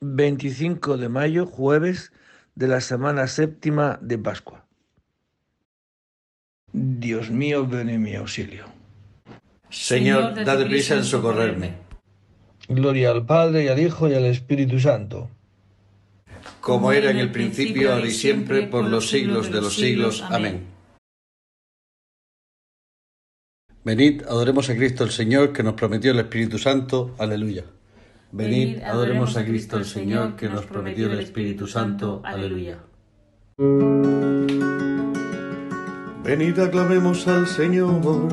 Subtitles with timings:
[0.00, 2.12] 25 de mayo, jueves
[2.54, 4.66] de la semana séptima de Pascua.
[6.72, 8.64] Dios mío, ven en mi auxilio.
[9.68, 11.74] Señor, date prisa en socorrerme.
[12.68, 15.28] Gloria al Padre y al Hijo y al Espíritu Santo.
[16.60, 20.22] Como era en el principio, ahora y siempre, por los siglos de los siglos.
[20.28, 20.66] Amén.
[23.84, 27.14] Venid, adoremos a Cristo el Señor, que nos prometió el Espíritu Santo.
[27.18, 27.64] Aleluya.
[28.32, 32.22] Venid, adoremos a Cristo el Señor, que nos prometió el Espíritu Santo.
[32.24, 32.78] Aleluya.
[36.22, 38.28] Venid, aclamemos al Señor,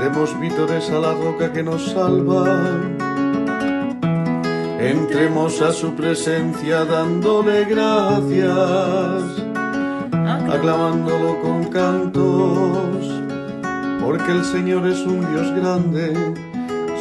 [0.00, 2.46] demos vítores a la roca que nos salva.
[4.80, 9.22] Entremos a su presencia dándole gracias,
[10.50, 13.06] aclamándolo con cantos,
[14.00, 16.47] porque el Señor es un Dios grande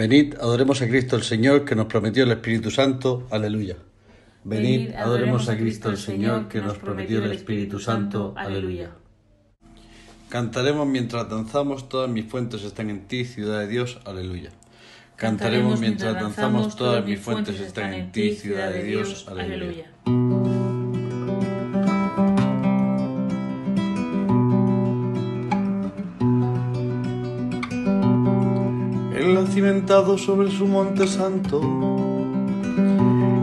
[0.00, 3.26] Venid, adoremos a Cristo el Señor, que nos prometió el Espíritu Santo.
[3.30, 3.76] Aleluya.
[4.44, 8.32] Venid, adoremos a Cristo el Señor, que nos prometió el Espíritu Santo.
[8.34, 8.92] Aleluya.
[10.30, 14.00] Cantaremos mientras danzamos, todas mis fuentes están en ti, ciudad de Dios.
[14.06, 14.52] Aleluya.
[15.16, 19.26] Cantaremos mientras danzamos, todas mis fuentes están en ti, ciudad de Dios.
[19.28, 19.92] Aleluya.
[29.50, 31.60] Cimentado sobre su monte santo,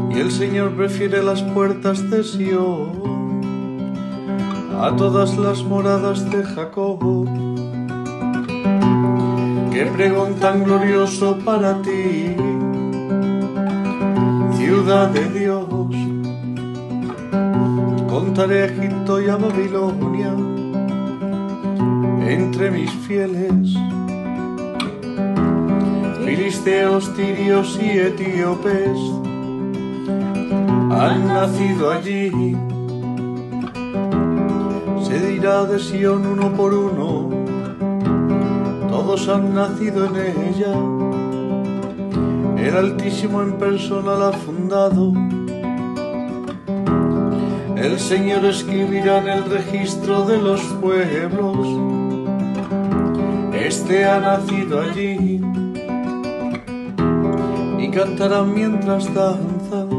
[0.10, 3.08] y el Señor prefiere las puertas de Sion
[4.80, 7.00] a todas las moradas de Jacob.
[9.72, 12.36] Qué pregón tan glorioso para ti,
[14.58, 15.68] ciudad de Dios.
[18.08, 20.34] Contaré a Egipto y a Babilonia
[22.28, 23.87] entre mis fieles
[26.28, 29.00] filisteos, tirios y etíopes
[30.92, 32.54] han nacido allí.
[35.06, 37.30] Se dirá de Sion uno por uno,
[38.90, 40.16] todos han nacido en
[40.50, 40.74] ella.
[42.58, 45.14] El Altísimo en persona la ha fundado.
[47.78, 51.68] El Señor escribirá en el registro de los pueblos.
[53.54, 55.37] Este ha nacido allí
[57.98, 59.90] cantarán mientras danzan.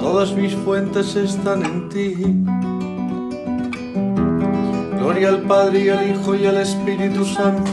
[0.00, 2.14] Todas mis fuentes están en ti.
[4.98, 7.70] Gloria al Padre y al Hijo y al Espíritu Santo,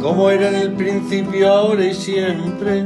[0.00, 2.84] como era en el principio, ahora y siempre,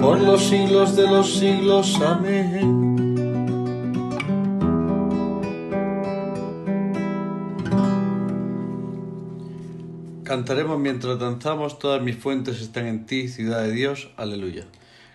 [0.00, 2.00] por los siglos de los siglos.
[2.06, 2.89] Amén.
[10.30, 14.10] Cantaremos mientras danzamos, todas mis fuentes están en ti, ciudad de Dios.
[14.16, 14.64] Aleluya.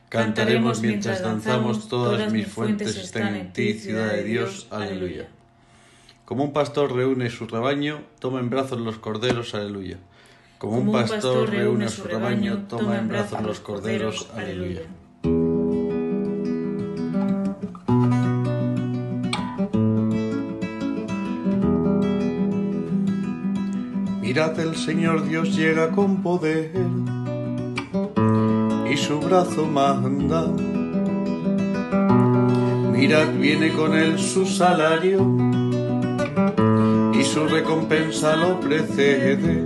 [0.09, 4.67] Cantaremos mientras danzamos, todas mis fuentes están en ti, ciudad de Dios.
[4.71, 5.29] Aleluya.
[6.25, 9.99] Como un pastor reúne su rebaño, toma en brazos los corderos, aleluya.
[10.57, 14.81] Como, un pastor, reúne su rebaño, toma en brazos los corderos, aleluya.
[24.35, 26.69] Mirad, el Señor Dios llega con poder
[28.91, 30.45] y su brazo manda.
[32.91, 35.25] Mirad, viene con él su salario
[37.17, 39.63] y su recompensa lo precede.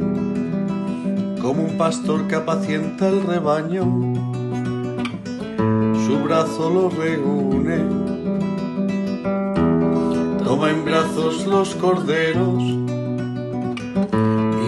[1.41, 3.85] Como un pastor que apacienta el rebaño,
[6.05, 7.77] su brazo lo reúne.
[10.43, 12.78] Toma en brazos los corderos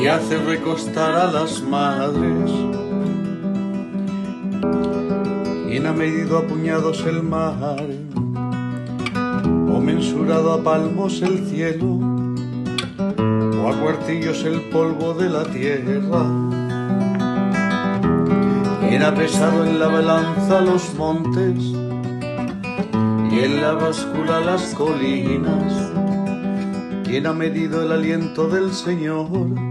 [0.01, 2.51] y hace recostar a las madres.
[5.67, 7.85] ¿Quién ha medido a puñados el mar?
[9.45, 11.99] ¿O mensurado a palmos el cielo?
[13.63, 16.25] ¿O a cuartillos el polvo de la tierra?
[18.79, 21.57] ¿Quién ha pesado en la balanza los montes?
[23.31, 25.91] Y en la báscula las colinas.
[27.03, 29.70] ¿Quién ha medido el aliento del Señor?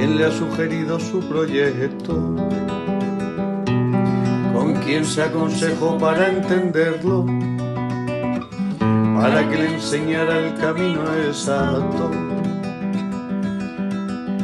[0.00, 2.14] ¿Quién le ha sugerido su proyecto?
[4.54, 7.26] ¿Con quién se aconsejó para entenderlo?
[8.78, 12.10] Para que le enseñara el camino exacto,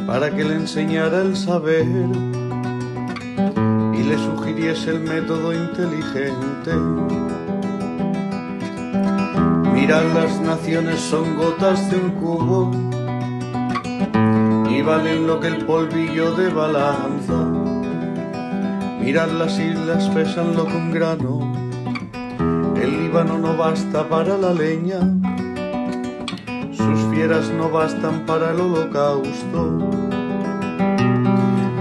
[0.07, 1.87] para que le enseñara el saber
[3.95, 6.75] y le sugiriese el método inteligente.
[9.73, 13.06] Mirad, las naciones son gotas de un cubo
[14.77, 17.39] y valen lo que el polvillo de balanza.
[19.01, 21.53] Mirad las islas pesan lo que un grano,
[22.77, 25.01] el Líbano no basta para la leña,
[26.73, 29.91] sus fieras no bastan para el holocausto.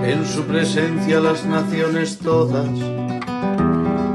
[0.04, 2.70] En su presencia las naciones todas,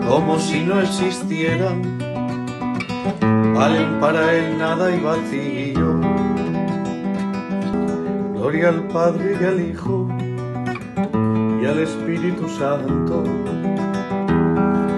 [0.08, 1.98] como si no existieran,
[3.54, 5.59] valen para él nada y vacío.
[8.40, 10.08] Gloria al Padre y al Hijo
[11.60, 13.22] y al Espíritu Santo,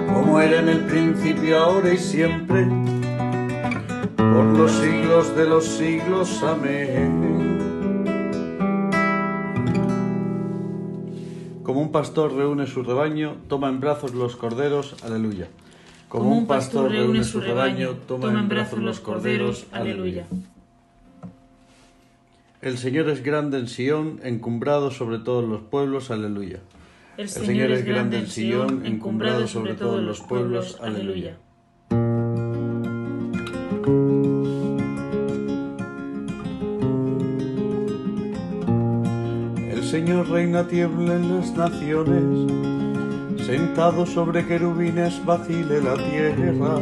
[0.07, 2.65] como era en el principio, ahora y siempre,
[4.15, 6.41] por los siglos de los siglos.
[6.41, 7.59] Amén.
[11.63, 15.49] Como un pastor reúne su rebaño, toma en brazos los corderos, aleluya.
[16.07, 20.27] Como un pastor reúne su rebaño, toma en brazos los corderos, aleluya.
[22.63, 26.61] El Señor es grande en Sión, encumbrado sobre todos los pueblos, aleluya.
[27.17, 31.35] El Señor es grande en Sión, encumbrado sobre todos los pueblos, aleluya.
[39.69, 42.49] El Señor reina tiembla en las naciones,
[43.45, 46.79] sentado sobre querubines vacile la tierra.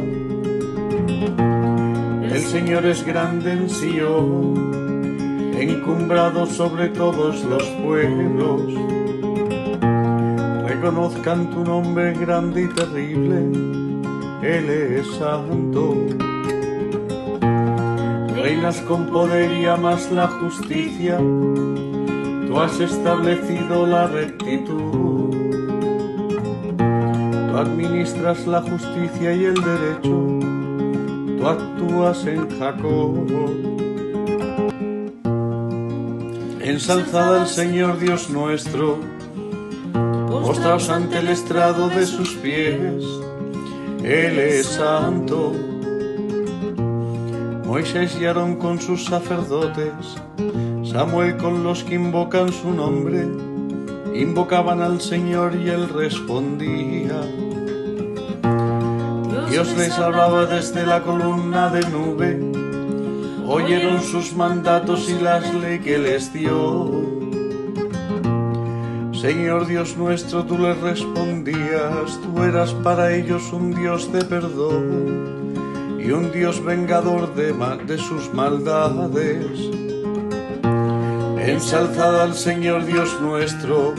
[2.22, 4.81] El Señor es grande en Sión,
[5.62, 8.62] encumbrado sobre todos los pueblos.
[10.66, 13.42] Reconozcan tu nombre grande y terrible,
[14.42, 15.94] Él es santo.
[18.34, 25.30] Reinas con poder y amas la justicia, tú has establecido la rectitud.
[27.50, 30.40] Tú administras la justicia y el derecho,
[31.38, 33.91] tú actúas en Jacob.
[36.64, 39.00] Ensalzad al Señor Dios nuestro,
[40.28, 43.02] postraos ante el estrado de sus pies,
[44.04, 45.52] Él es santo.
[47.66, 49.92] Moisés y Aarón con sus sacerdotes,
[50.84, 53.26] Samuel con los que invocan su nombre,
[54.14, 57.22] invocaban al Señor y él respondía.
[59.50, 62.51] Dios les hablaba desde la columna de nube,
[63.52, 66.90] oyeron sus mandatos y las leyes que les dio.
[69.12, 76.10] Señor Dios nuestro, tú les respondías, tú eras para ellos un Dios de perdón y
[76.10, 79.44] un Dios vengador de, sus maldades.
[81.38, 83.94] Ensalzad al Señor Dios nuestro,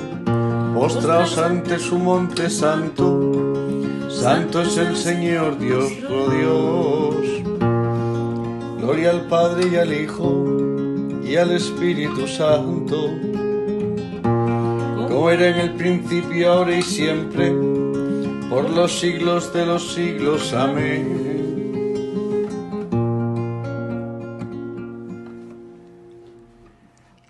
[0.74, 3.32] postraos ante su monte santo.
[4.10, 7.03] Santo es el Señor Dios, oh Dios.
[8.84, 10.46] Gloria al Padre y al Hijo
[11.24, 13.12] y al Espíritu Santo,
[15.08, 17.54] como era en el principio, ahora y siempre,
[18.50, 20.52] por los siglos de los siglos.
[20.52, 21.64] Amén.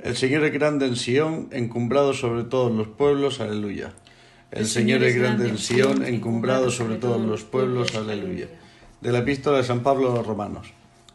[0.02, 3.40] El Señor es grande en Sión, encumbrado sobre todos los pueblos.
[3.40, 3.94] Aleluya.
[4.50, 7.94] El Señor es grande en Sión, encumbrado sobre todos los pueblos.
[7.94, 8.48] Aleluya.
[9.02, 10.74] De la epístola de San Pablo a los Romanos.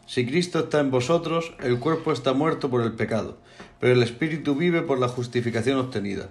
[0.09, 3.37] Si Cristo está en vosotros, el cuerpo está muerto por el pecado,
[3.79, 6.29] pero el Espíritu vive por la justificación obtenida.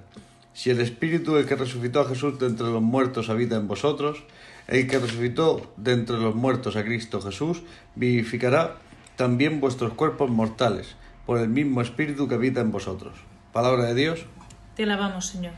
[0.52, 4.24] Si el Espíritu, el que resucitó a Jesús de entre los muertos, habita en vosotros,
[4.66, 7.62] el que resucitó de entre los muertos a Cristo Jesús,
[7.94, 8.78] vivificará
[9.14, 13.14] también vuestros cuerpos mortales, por el mismo Espíritu que habita en vosotros.
[13.52, 14.26] Palabra de Dios.
[14.74, 15.52] Te alabamos, Señor.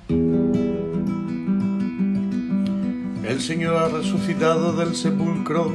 [3.25, 5.75] El Señor ha resucitado del sepulcro.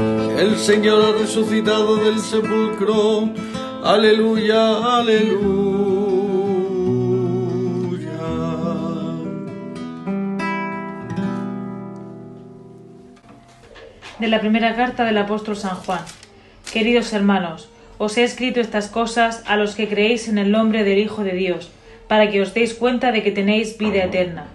[0.41, 3.29] El Señor ha resucitado del sepulcro.
[3.83, 5.29] Aleluya, aleluya.
[14.17, 16.01] De la primera carta del apóstol San Juan.
[16.73, 17.69] Queridos hermanos,
[17.99, 21.33] os he escrito estas cosas a los que creéis en el nombre del Hijo de
[21.33, 21.69] Dios,
[22.07, 24.47] para que os deis cuenta de que tenéis vida eterna.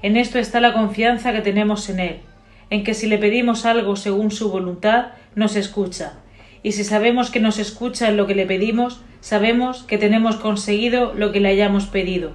[0.00, 2.20] En esto está la confianza que tenemos en Él,
[2.70, 6.14] en que si le pedimos algo según su voluntad, nos escucha.
[6.62, 11.12] Y si sabemos que nos escucha en lo que le pedimos, sabemos que tenemos conseguido
[11.14, 12.32] lo que le hayamos pedido.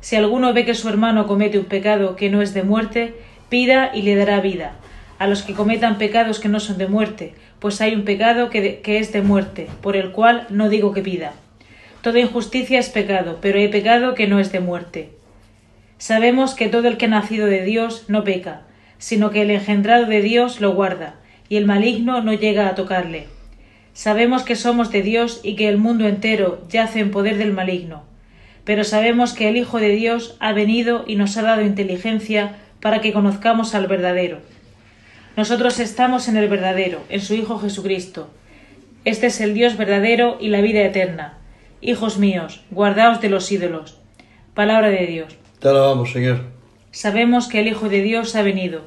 [0.00, 3.14] Si alguno ve que su hermano comete un pecado que no es de muerte,
[3.48, 4.76] pida y le dará vida.
[5.18, 8.80] A los que cometan pecados que no son de muerte, pues hay un pecado que,
[8.80, 11.32] que es de muerte, por el cual no digo que pida.
[12.02, 15.10] Toda injusticia es pecado, pero hay pecado que no es de muerte.
[15.96, 18.67] Sabemos que todo el que ha nacido de Dios no peca,
[18.98, 21.14] sino que el engendrado de Dios lo guarda,
[21.48, 23.26] y el maligno no llega a tocarle.
[23.94, 28.04] Sabemos que somos de Dios y que el mundo entero yace en poder del maligno.
[28.64, 33.00] Pero sabemos que el Hijo de Dios ha venido y nos ha dado inteligencia para
[33.00, 34.38] que conozcamos al verdadero.
[35.36, 38.30] Nosotros estamos en el verdadero, en su Hijo Jesucristo.
[39.04, 41.38] Este es el Dios verdadero y la vida eterna.
[41.80, 43.98] Hijos míos, guardaos de los ídolos.
[44.54, 45.36] Palabra de Dios.
[45.60, 46.57] Te alabamos, Señor.
[46.98, 48.80] Sabemos que el Hijo de Dios ha venido.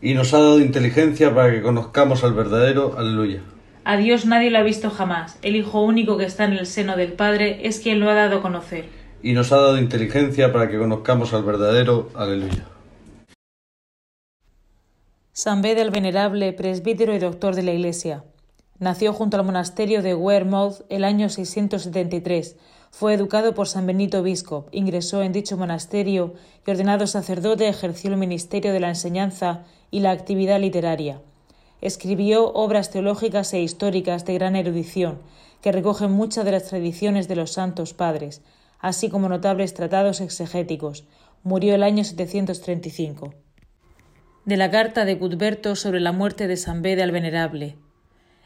[0.00, 2.94] Y nos ha dado inteligencia para que conozcamos al verdadero.
[2.96, 3.40] Aleluya.
[3.82, 5.36] A Dios nadie lo ha visto jamás.
[5.42, 8.38] El Hijo único que está en el seno del Padre es quien lo ha dado
[8.38, 8.84] a conocer.
[9.20, 12.08] Y nos ha dado inteligencia para que conozcamos al verdadero.
[12.14, 12.68] Aleluya.
[15.32, 18.22] San Beda el Venerable, presbítero y doctor de la Iglesia.
[18.78, 22.56] Nació junto al monasterio de Wearmouth el año 673.
[22.96, 26.34] Fue educado por San Benito Obispo, ingresó en dicho monasterio
[26.64, 31.20] y ordenado sacerdote ejerció el ministerio de la enseñanza y la actividad literaria.
[31.80, 35.18] Escribió obras teológicas e históricas de gran erudición,
[35.60, 38.42] que recogen muchas de las tradiciones de los santos padres,
[38.78, 41.04] así como notables tratados exegéticos.
[41.42, 43.34] Murió el año 735
[44.44, 47.76] de la carta de Cudberto sobre la muerte de San Beda el Venerable.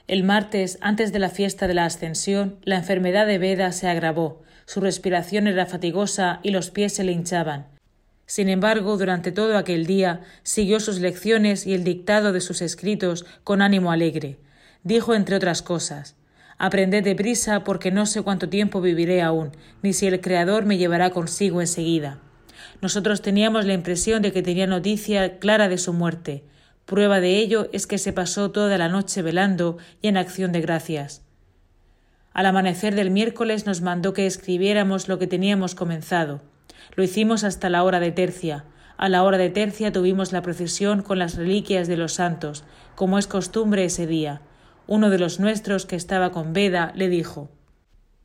[0.09, 4.41] El martes, antes de la fiesta de la Ascensión, la enfermedad de Beda se agravó,
[4.65, 7.67] su respiración era fatigosa y los pies se le hinchaban.
[8.25, 13.27] Sin embargo, durante todo aquel día siguió sus lecciones y el dictado de sus escritos
[13.45, 14.38] con ánimo alegre.
[14.83, 16.17] Dijo, entre otras cosas,
[16.57, 21.11] Aprended deprisa porque no sé cuánto tiempo viviré aún, ni si el Creador me llevará
[21.11, 22.19] consigo enseguida.
[22.81, 26.45] Nosotros teníamos la impresión de que tenía noticia clara de su muerte.
[26.88, 30.62] Prueba de ello es que se pasó toda la noche velando y en acción de
[30.62, 31.21] gracias.
[32.33, 36.40] Al amanecer del miércoles nos mandó que escribiéramos lo que teníamos comenzado.
[36.97, 38.64] Lo hicimos hasta la hora de tercia.
[38.97, 42.64] A la hora de tercia tuvimos la procesión con las reliquias de los santos,
[42.95, 44.40] como es costumbre ese día.
[44.87, 47.50] Uno de los nuestros que estaba con Beda le dijo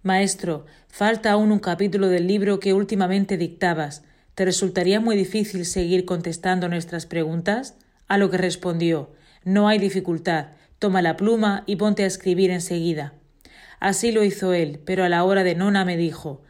[0.04, 4.06] Maestro, falta aún un capítulo del libro que últimamente dictabas.
[4.36, 7.76] ¿Te resultaría muy difícil seguir contestando nuestras preguntas?
[8.08, 9.12] A lo que respondió
[9.44, 10.48] No hay dificultad.
[10.80, 13.14] Toma la pluma y ponte a escribir enseguida.
[13.80, 16.42] Así lo hizo él, pero a la hora de nona me dijo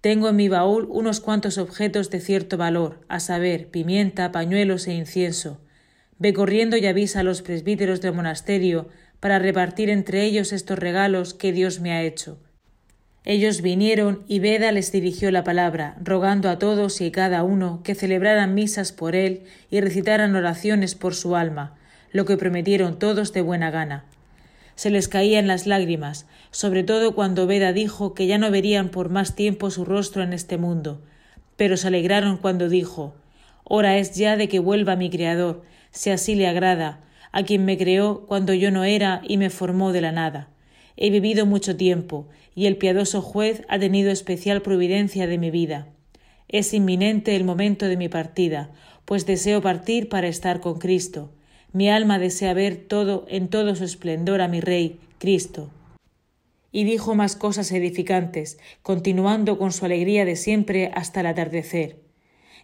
[0.00, 4.94] Tengo en mi baúl unos cuantos objetos de cierto valor, a saber, pimienta, pañuelos e
[4.94, 5.60] incienso.
[6.18, 8.88] Ve corriendo y avisa a los presbíteros del monasterio
[9.20, 12.38] para repartir entre ellos estos regalos que Dios me ha hecho.
[13.28, 17.96] Ellos vinieron y Beda les dirigió la palabra, rogando a todos y cada uno que
[17.96, 21.74] celebraran misas por él y recitaran oraciones por su alma,
[22.12, 24.04] lo que prometieron todos de buena gana.
[24.76, 29.08] Se les caían las lágrimas, sobre todo cuando Beda dijo que ya no verían por
[29.08, 31.02] más tiempo su rostro en este mundo,
[31.56, 33.16] pero se alegraron cuando dijo
[33.64, 37.00] Hora es ya de que vuelva mi Creador, si así le agrada,
[37.32, 40.46] a quien me creó cuando yo no era y me formó de la nada.
[40.96, 45.88] He vivido mucho tiempo, y el piadoso juez ha tenido especial providencia de mi vida.
[46.48, 48.70] Es inminente el momento de mi partida,
[49.04, 51.30] pues deseo partir para estar con Cristo.
[51.72, 55.70] Mi alma desea ver todo en todo su esplendor a mi Rey, Cristo.
[56.72, 62.00] Y dijo más cosas edificantes, continuando con su alegría de siempre hasta el atardecer.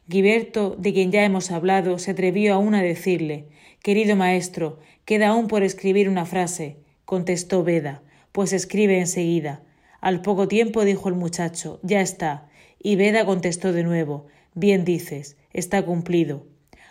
[0.06, 3.46] Guiberto, de quien ya hemos hablado, se atrevió aún a decirle
[3.82, 6.76] Querido maestro, queda aún por escribir una frase.
[7.04, 9.62] Contestó Beda, pues escribe enseguida.
[10.00, 12.48] Al poco tiempo dijo el muchacho Ya está.
[12.78, 16.46] Y Beda contestó de nuevo Bien dices, está cumplido.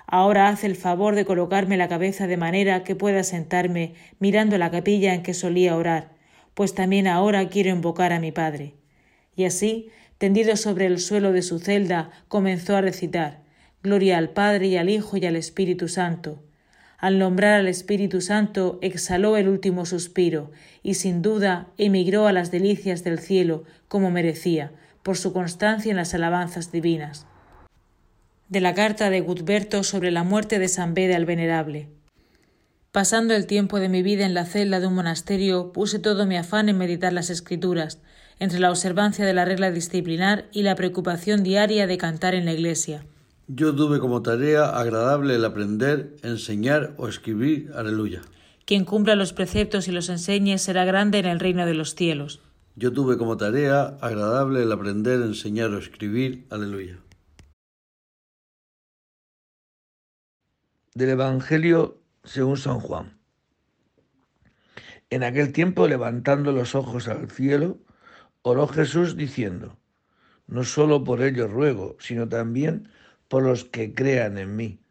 [0.08, 4.72] Ahora haz el favor de colocarme la cabeza de manera que pueda sentarme mirando la
[4.72, 6.12] capilla en que solía orar,
[6.54, 8.74] pues también ahora quiero invocar a mi Padre.
[9.36, 13.42] Y así, tendido sobre el suelo de su celda, comenzó a recitar
[13.84, 16.44] Gloria al Padre y al Hijo y al Espíritu Santo.
[17.02, 22.50] Al nombrar al Espíritu Santo exhaló el último suspiro, y sin duda emigró a las
[22.52, 24.72] delicias del cielo como merecía,
[25.04, 27.26] por su constancia en las alabanzas divinas
[28.52, 31.88] de la carta de Gutberto sobre la muerte de San Beda el Venerable.
[32.92, 36.36] Pasando el tiempo de mi vida en la celda de un monasterio, puse todo mi
[36.36, 38.00] afán en meditar las escrituras,
[38.40, 42.52] entre la observancia de la regla disciplinar y la preocupación diaria de cantar en la
[42.52, 43.06] iglesia.
[43.48, 48.22] Yo tuve como tarea agradable el aprender, enseñar o escribir aleluya.
[48.66, 52.42] Quien cumpla los preceptos y los enseñe será grande en el reino de los cielos.
[52.76, 57.00] Yo tuve como tarea agradable el aprender, enseñar o escribir aleluya.
[60.94, 63.18] del Evangelio según San Juan.
[65.10, 67.80] En aquel tiempo, levantando los ojos al cielo,
[68.42, 69.78] oró Jesús diciendo,
[70.48, 72.90] No solo por ellos ruego, sino también
[73.32, 74.82] por los que crean en mí,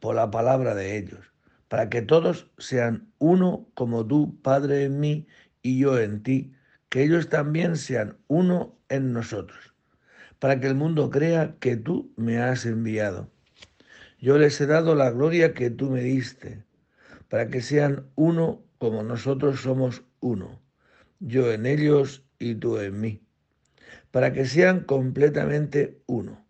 [0.00, 1.34] por la palabra de ellos,
[1.68, 5.26] para que todos sean uno como tú, Padre, en mí
[5.60, 6.54] y yo en ti,
[6.88, 9.74] que ellos también sean uno en nosotros,
[10.38, 13.30] para que el mundo crea que tú me has enviado.
[14.18, 16.64] Yo les he dado la gloria que tú me diste,
[17.28, 20.58] para que sean uno como nosotros somos uno,
[21.20, 23.20] yo en ellos y tú en mí,
[24.10, 26.43] para que sean completamente uno,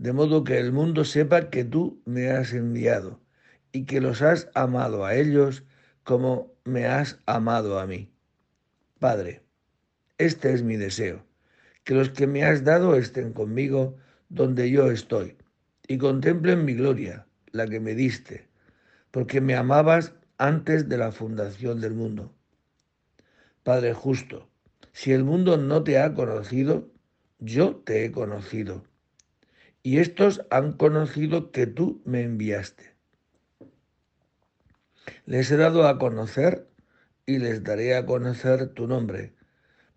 [0.00, 3.20] de modo que el mundo sepa que tú me has enviado
[3.70, 5.62] y que los has amado a ellos
[6.04, 8.10] como me has amado a mí.
[8.98, 9.42] Padre,
[10.16, 11.26] este es mi deseo,
[11.84, 13.98] que los que me has dado estén conmigo
[14.30, 15.36] donde yo estoy
[15.86, 18.48] y contemplen mi gloria, la que me diste,
[19.10, 22.34] porque me amabas antes de la fundación del mundo.
[23.64, 24.48] Padre justo,
[24.92, 26.88] si el mundo no te ha conocido,
[27.38, 28.82] yo te he conocido,
[29.82, 32.94] y estos han conocido que tú me enviaste.
[35.26, 36.68] Les he dado a conocer
[37.26, 39.34] y les daré a conocer tu nombre,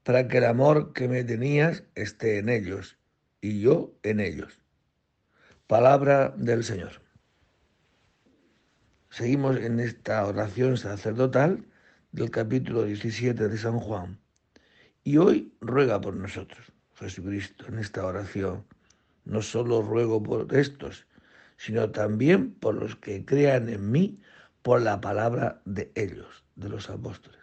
[0.03, 2.97] para que el amor que me tenías esté en ellos
[3.41, 4.59] y yo en ellos.
[5.67, 7.01] Palabra del Señor.
[9.09, 11.65] Seguimos en esta oración sacerdotal
[12.11, 14.19] del capítulo 17 de San Juan.
[15.03, 18.65] Y hoy ruega por nosotros, Jesucristo, en esta oración.
[19.25, 21.07] No solo ruego por estos,
[21.57, 24.19] sino también por los que crean en mí
[24.61, 27.39] por la palabra de ellos, de los apóstoles,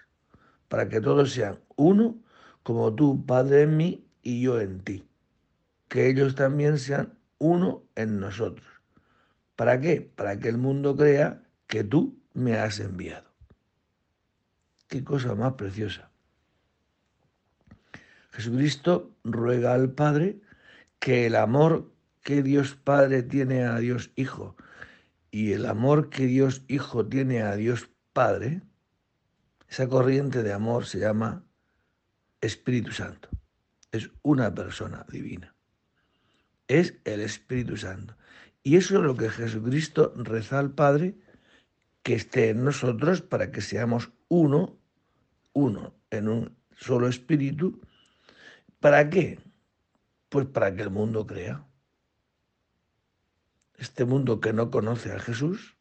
[0.68, 2.18] para que todos sean uno,
[2.62, 5.06] como tú, Padre, en mí y yo en ti.
[5.88, 8.66] Que ellos también sean uno en nosotros.
[9.56, 10.00] ¿Para qué?
[10.00, 13.28] Para que el mundo crea que tú me has enviado.
[14.88, 16.10] Qué cosa más preciosa.
[18.32, 20.40] Jesucristo ruega al Padre
[21.00, 24.56] que el amor que Dios Padre tiene a Dios Hijo
[25.32, 28.62] y el amor que Dios Hijo tiene a Dios Padre,
[29.68, 31.44] esa corriente de amor se llama
[32.40, 33.28] Espíritu Santo.
[33.90, 35.56] Es una persona divina
[36.70, 38.16] es el Espíritu Santo.
[38.62, 41.16] Y eso es lo que Jesucristo reza al Padre,
[42.04, 44.78] que esté en nosotros para que seamos uno,
[45.52, 47.80] uno, en un solo espíritu.
[48.78, 49.40] ¿Para qué?
[50.30, 51.66] Pues para que el mundo crea.
[53.76, 55.76] Este mundo que no conoce a Jesús,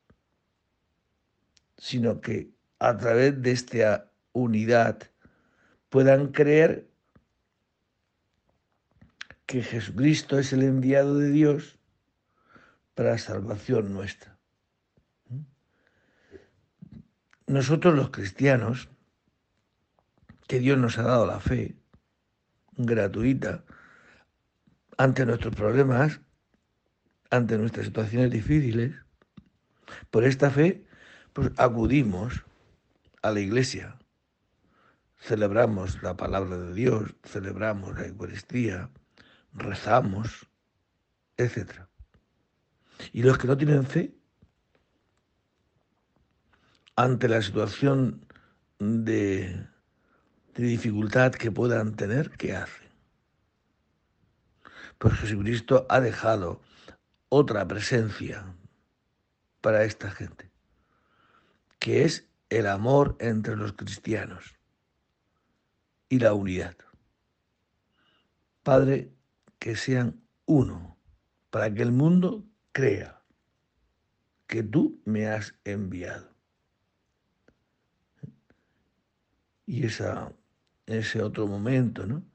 [1.77, 5.03] sino que a través de esta unidad
[5.89, 6.89] puedan creer
[9.45, 11.77] que Jesucristo es el enviado de Dios
[12.95, 14.38] para salvación nuestra.
[17.47, 18.89] Nosotros los cristianos
[20.47, 21.75] que Dios nos ha dado la fe
[22.73, 23.63] gratuita
[24.99, 26.19] ante nuestros problemas,
[27.31, 28.93] ante nuestras situaciones difíciles.
[30.12, 30.85] Por esta fe,
[31.31, 32.43] pues acudimos
[33.21, 33.97] a la iglesia,
[35.15, 38.89] celebramos la palabra de Dios, celebramos la Eucaristía,
[39.53, 40.49] rezamos,
[41.38, 41.88] etc.
[43.13, 44.13] Y los que no tienen fe,
[46.97, 48.25] ante la situación
[48.79, 49.65] de,
[50.55, 52.88] de dificultad que puedan tener, ¿qué hacen?
[54.99, 56.62] Pues Jesucristo ha dejado
[57.29, 58.53] otra presencia
[59.62, 60.51] para esta gente,
[61.79, 64.55] que es el amor entre los cristianos
[66.09, 66.75] y la unidad.
[68.62, 69.13] Padre,
[69.57, 70.97] que sean uno,
[71.49, 73.23] para que el mundo crea
[74.47, 76.35] que tú me has enviado.
[79.65, 82.28] Y ese otro momento, ¿no?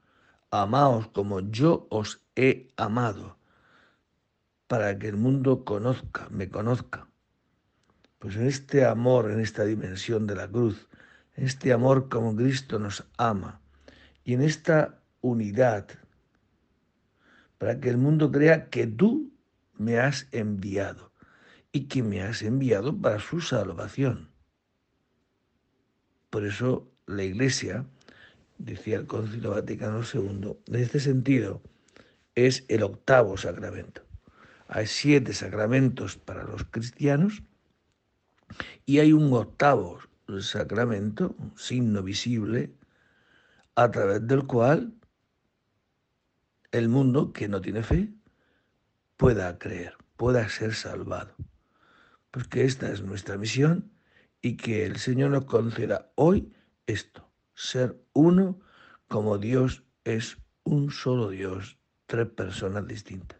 [0.55, 3.37] Amaos como yo os he amado,
[4.69, 7.09] para que el mundo conozca, me conozca.
[8.21, 10.87] Pues en este amor, en esta dimensión de la cruz,
[11.35, 13.63] en este amor como Cristo nos ama,
[14.23, 15.89] y en esta unidad,
[17.59, 19.33] para que el mundo crea que tú
[19.73, 21.11] me has enviado
[21.73, 24.31] y que me has enviado para su salvación.
[26.31, 27.87] Por eso la Iglesia,
[28.65, 31.63] decía el Concilio Vaticano II, en este sentido
[32.35, 34.03] es el octavo sacramento.
[34.69, 37.43] Hay siete sacramentos para los cristianos
[38.87, 40.01] y hay un octavo
[40.41, 42.73] sacramento, un signo visible,
[43.77, 44.95] a través del cual
[46.73, 48.13] el mundo que no tiene fe
[49.17, 51.35] pueda creer, pueda ser salvado.
[52.31, 53.93] Porque esta es nuestra misión
[54.41, 56.53] y que el Señor nos conceda hoy
[56.87, 58.59] esto, ser uno
[59.09, 63.39] como Dios es un solo Dios, tres personas distintas.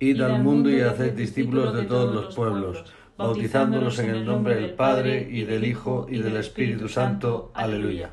[0.00, 2.84] Id al mundo y haced discípulos de todos los pueblos,
[3.16, 7.50] bautizándolos en el nombre del Padre y del Hijo y del Espíritu Santo.
[7.54, 8.10] Aleluya.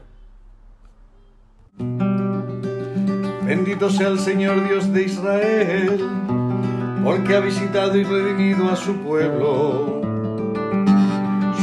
[3.46, 6.00] Bendito sea el Señor Dios de Israel,
[7.04, 10.02] porque ha visitado y redimido a su pueblo,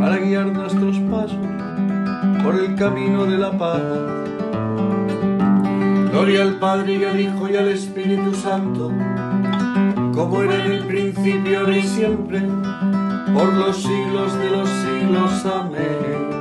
[0.00, 1.38] para guiar nuestros pasos
[2.42, 3.82] por el camino de la paz.
[6.10, 8.90] Gloria al Padre y al Hijo y al Espíritu Santo
[10.20, 12.40] como era en el principio, ahora y siempre,
[13.32, 15.46] por los siglos de los siglos.
[15.46, 16.40] Amén.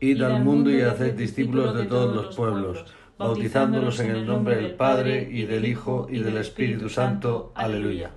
[0.00, 2.84] Id al mundo y haced discípulos de todos los pueblos,
[3.22, 7.52] bautizándolos en el nombre del Padre y del Hijo y del Espíritu Santo.
[7.54, 8.10] Aleluya.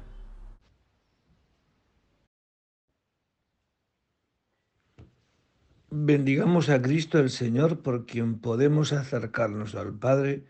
[5.91, 10.43] Bendigamos a Cristo el Señor por quien podemos acercarnos al Padre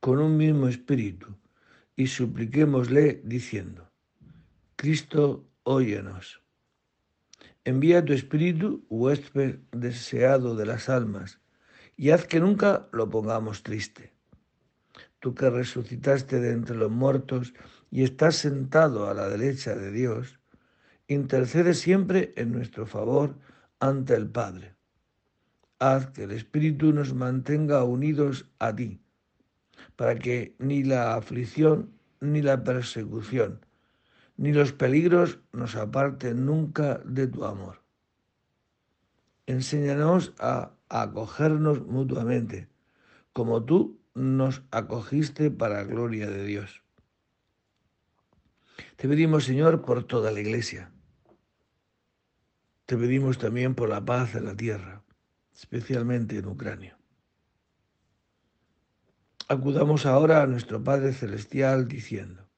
[0.00, 1.36] con un mismo espíritu
[1.94, 3.90] y supliquémosle diciendo,
[4.74, 6.42] Cristo, óyenos.
[7.64, 11.39] Envía tu espíritu, huésped deseado de las almas,
[12.00, 14.14] y haz que nunca lo pongamos triste.
[15.18, 17.52] tú que resucitaste de entre los muertos
[17.90, 20.40] y estás sentado a la derecha de Dios,
[21.08, 23.36] intercede siempre en nuestro favor
[23.80, 24.76] ante el Padre.
[25.78, 29.02] Haz que el Espíritu nos mantenga unidos a ti,
[29.96, 33.66] para que ni la aflicción ni la persecución,
[34.38, 37.82] ni los peligros nos aparten nunca de tu amor.
[39.44, 40.32] Enséñanos
[40.90, 42.68] acogernos mutuamente,
[43.32, 46.82] como tú nos acogiste para gloria de Dios.
[48.96, 50.92] Te pedimos, Señor, por toda la iglesia.
[52.86, 55.02] Te pedimos también por la paz en la tierra,
[55.54, 56.98] especialmente en Ucrania.
[59.48, 62.48] Acudamos ahora a nuestro Padre Celestial diciendo,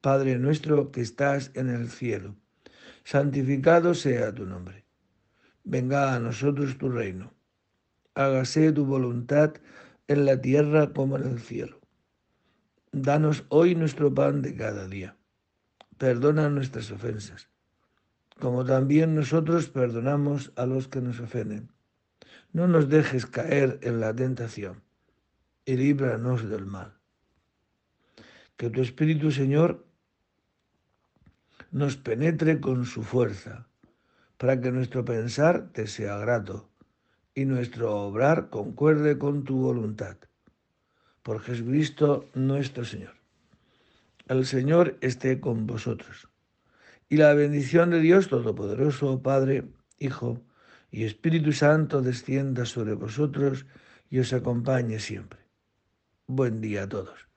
[0.00, 2.36] Padre nuestro que estás en el cielo,
[3.04, 4.89] santificado sea tu nombre.
[5.64, 7.32] Venga a nosotros tu reino.
[8.14, 9.54] Hágase tu voluntad
[10.08, 11.80] en la tierra como en el cielo.
[12.92, 15.16] Danos hoy nuestro pan de cada día.
[15.98, 17.48] Perdona nuestras ofensas,
[18.40, 21.70] como también nosotros perdonamos a los que nos ofenden.
[22.52, 24.82] No nos dejes caer en la tentación
[25.64, 26.98] y líbranos del mal.
[28.56, 29.86] Que tu Espíritu, Señor,
[31.70, 33.69] nos penetre con su fuerza,
[34.40, 36.70] para que nuestro pensar te sea grato
[37.34, 40.16] y nuestro obrar concuerde con tu voluntad.
[41.22, 43.12] Por Jesucristo nuestro Señor.
[44.28, 46.30] El Señor esté con vosotros.
[47.10, 49.64] Y la bendición de Dios Todopoderoso, Padre,
[49.98, 50.40] Hijo
[50.90, 53.66] y Espíritu Santo descienda sobre vosotros
[54.08, 55.40] y os acompañe siempre.
[56.26, 57.28] Buen día a todos.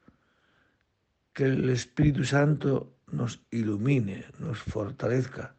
[1.34, 5.58] Que el Espíritu Santo nos ilumine, nos fortalezca,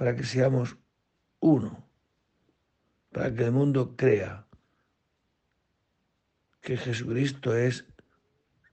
[0.00, 0.78] para que seamos
[1.40, 1.86] uno
[3.12, 4.46] para que el mundo crea
[6.62, 7.84] que Jesucristo es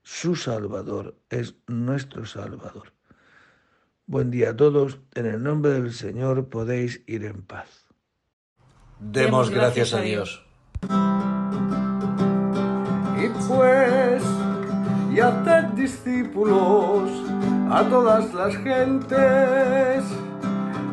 [0.02, 2.94] su Salvador, es nuestro Salvador.
[4.06, 7.84] Buen día a todos, en el nombre del Señor podéis ir en paz.
[8.98, 10.42] Demos gracias a Dios.
[13.22, 14.22] Y pues,
[15.14, 17.10] y haced discípulos
[17.70, 20.17] a todas las gentes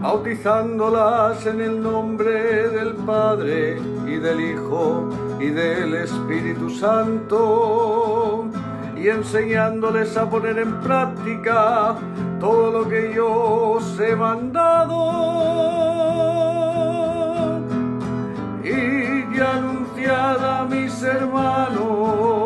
[0.01, 8.45] bautizándolas en el nombre del Padre y del Hijo y del Espíritu Santo,
[8.97, 11.95] y enseñándoles a poner en práctica
[12.39, 13.27] todo lo que yo
[13.73, 15.25] os he mandado.
[18.63, 22.44] Y anunciad a mis hermanos